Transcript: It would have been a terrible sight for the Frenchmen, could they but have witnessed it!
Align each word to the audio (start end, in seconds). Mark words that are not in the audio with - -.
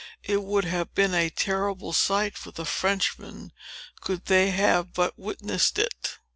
It 0.23 0.41
would 0.41 0.65
have 0.65 0.95
been 0.95 1.13
a 1.13 1.29
terrible 1.29 1.93
sight 1.93 2.35
for 2.35 2.49
the 2.49 2.65
Frenchmen, 2.65 3.51
could 3.99 4.25
they 4.25 4.47
but 4.95 5.09
have 5.13 5.13
witnessed 5.15 5.77
it! 5.77 6.17